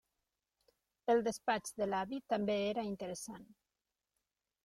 El 1.13 1.21
despatx 1.27 1.75
de 1.81 1.87
l'avi 1.91 2.21
també 2.33 2.57
era 2.71 2.87
interessant. 2.93 3.47